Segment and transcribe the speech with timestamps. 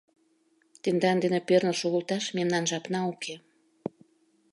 [0.81, 3.35] Тендан дене перныл шогылташ мемнан жапна уке.